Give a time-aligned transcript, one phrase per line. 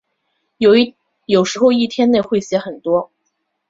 [1.27, 3.11] 有时候一天内会写很多。